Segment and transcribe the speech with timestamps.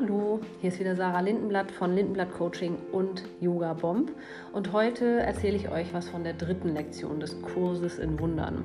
[0.00, 4.12] Hallo, hier ist wieder Sarah Lindenblatt von Lindenblatt Coaching und Yoga Bomb
[4.52, 8.62] und heute erzähle ich euch was von der dritten Lektion des Kurses in Wundern.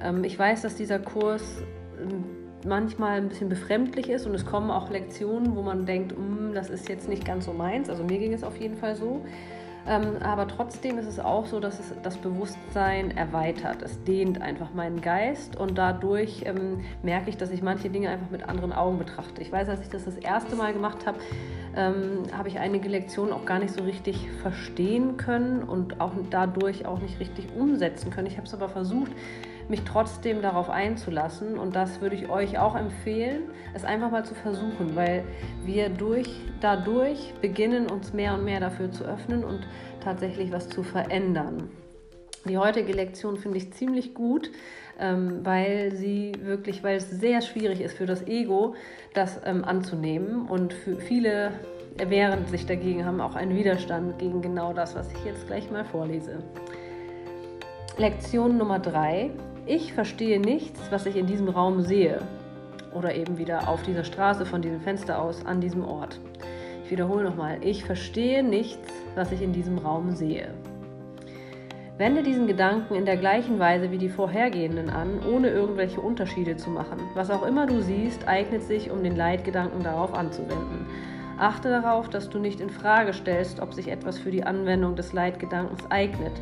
[0.00, 1.62] Ähm, ich weiß, dass dieser Kurs
[2.00, 2.24] ähm,
[2.64, 6.70] manchmal ein bisschen befremdlich ist und es kommen auch Lektionen, wo man denkt, mm, das
[6.70, 7.88] ist jetzt nicht ganz so meins.
[7.88, 9.24] Also mir ging es auf jeden Fall so.
[9.86, 13.82] Ähm, aber trotzdem ist es auch so, dass es das Bewusstsein erweitert.
[13.82, 18.30] Es dehnt einfach meinen Geist und dadurch ähm, merke ich, dass ich manche Dinge einfach
[18.30, 19.42] mit anderen Augen betrachte.
[19.42, 21.18] Ich weiß, als ich das das erste Mal gemacht habe,
[21.76, 26.86] ähm, habe ich einige Lektionen auch gar nicht so richtig verstehen können und auch dadurch
[26.86, 28.26] auch nicht richtig umsetzen können.
[28.26, 29.12] Ich habe es aber versucht,
[29.68, 31.58] mich trotzdem darauf einzulassen.
[31.58, 35.24] Und das würde ich euch auch empfehlen, es einfach mal zu versuchen, weil
[35.64, 36.28] wir durch,
[36.60, 39.66] dadurch beginnen, uns mehr und mehr dafür zu öffnen und
[40.02, 41.70] tatsächlich was zu verändern.
[42.46, 44.50] Die heutige Lektion finde ich ziemlich gut,
[45.00, 48.74] ähm, weil sie wirklich, weil es sehr schwierig ist für das Ego,
[49.14, 51.52] das ähm, anzunehmen und für viele
[51.98, 55.84] wehren sich dagegen, haben auch einen Widerstand gegen genau das, was ich jetzt gleich mal
[55.84, 56.38] vorlese.
[57.96, 59.30] Lektion Nummer drei:
[59.66, 62.20] ich verstehe nichts, was ich in diesem Raum sehe.
[62.92, 66.20] Oder eben wieder auf dieser Straße von diesem Fenster aus an diesem Ort.
[66.84, 70.48] Ich wiederhole nochmal, ich verstehe nichts, was ich in diesem Raum sehe.
[71.96, 76.70] Wende diesen Gedanken in der gleichen Weise wie die vorhergehenden an, ohne irgendwelche Unterschiede zu
[76.70, 76.98] machen.
[77.14, 80.86] Was auch immer du siehst, eignet sich, um den Leitgedanken darauf anzuwenden.
[81.38, 85.12] Achte darauf, dass du nicht in Frage stellst, ob sich etwas für die Anwendung des
[85.12, 86.32] Leitgedankens eignet.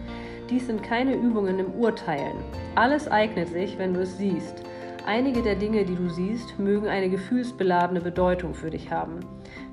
[0.50, 2.36] Dies sind keine Übungen im Urteilen.
[2.74, 4.62] Alles eignet sich, wenn du es siehst.
[5.06, 9.20] Einige der Dinge, die du siehst, mögen eine gefühlsbeladene Bedeutung für dich haben.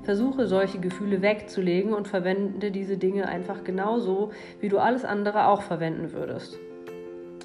[0.02, 5.62] Versuche solche Gefühle wegzulegen und verwende diese Dinge einfach genauso, wie du alles andere auch
[5.62, 6.58] verwenden würdest.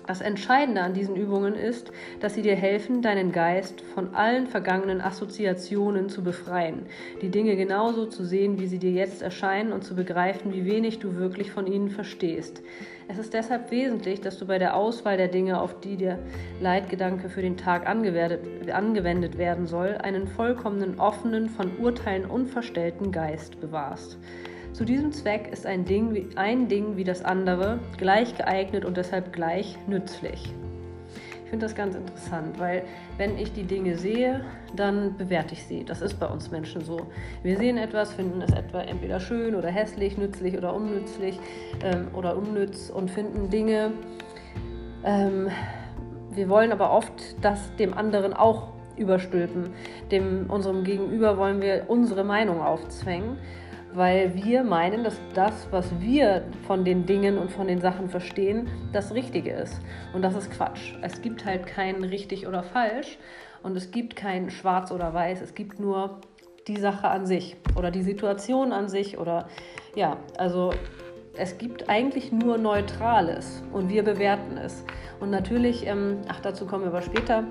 [0.08, 5.02] Das Entscheidende an diesen Übungen ist, dass sie dir helfen, deinen Geist von allen vergangenen
[5.02, 6.86] Assoziationen zu befreien,
[7.23, 10.99] die Dinge genauso zu sehen, wie sie dir jetzt erscheinen und zu begreifen, wie wenig
[10.99, 12.61] du wirklich von ihnen verstehst.
[13.08, 16.20] Es ist deshalb wesentlich, dass du bei der Auswahl der Dinge, auf die der
[16.60, 24.17] Leitgedanke für den Tag angewendet werden soll, einen vollkommenen, offenen, von Urteilen unverstellten Geist bewahrst.
[24.75, 28.97] Zu diesem Zweck ist ein Ding, wie, ein Ding wie das andere gleich geeignet und
[28.97, 30.53] deshalb gleich nützlich.
[31.45, 32.83] Ich finde das ganz interessant, weil
[33.15, 34.43] wenn ich die Dinge sehe,
[34.75, 35.86] dann bewerte ich sie.
[35.86, 37.08] Das ist bei uns Menschen so.
[37.41, 41.39] Wir sehen etwas, finden es etwa entweder schön oder hässlich, nützlich oder unnützlich
[41.81, 43.93] ähm, oder unnütz und finden Dinge.
[45.05, 45.47] Ähm,
[46.31, 49.69] wir wollen aber oft das dem anderen auch überstülpen.
[50.11, 53.37] Dem unserem Gegenüber wollen wir unsere Meinung aufzwängen
[53.95, 58.67] weil wir meinen, dass das, was wir von den Dingen und von den Sachen verstehen,
[58.92, 59.80] das Richtige ist.
[60.14, 60.94] Und das ist Quatsch.
[61.02, 63.17] Es gibt halt kein richtig oder falsch
[63.64, 65.42] und es gibt kein schwarz oder weiß.
[65.42, 66.22] Es gibt nur
[66.67, 69.48] die Sache an sich oder die Situation an sich oder
[69.95, 70.72] ja, also
[71.38, 74.84] es gibt eigentlich nur Neutrales und wir bewerten es.
[75.20, 77.44] Und natürlich, ähm, ach dazu kommen wir aber später,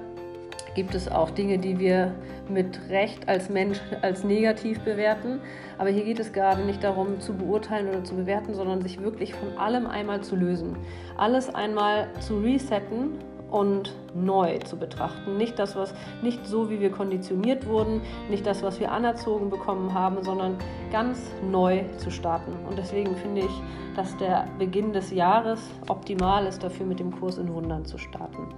[0.75, 2.13] gibt es auch Dinge, die wir
[2.49, 5.41] mit Recht als Mensch als negativ bewerten.
[5.79, 9.35] Aber hier geht es gerade nicht darum zu beurteilen oder zu bewerten, sondern sich wirklich
[9.35, 10.77] von allem einmal zu lösen.
[11.17, 13.19] Alles einmal zu resetten
[13.55, 15.37] und neu zu betrachten.
[15.37, 19.95] Nicht das, was nicht so, wie wir konditioniert wurden, nicht das, was wir anerzogen bekommen
[19.95, 20.57] haben, sondern
[20.91, 22.53] ganz neu zu starten.
[22.69, 23.63] Und deswegen finde ich,
[23.95, 28.49] dass der Beginn des Jahres optimal ist, dafür mit dem Kurs in Wundern zu starten.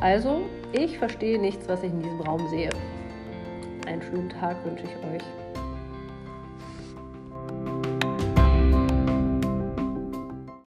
[0.00, 0.40] Also,
[0.72, 2.70] ich verstehe nichts, was ich in diesem Raum sehe.
[3.86, 5.61] Einen schönen Tag wünsche ich euch.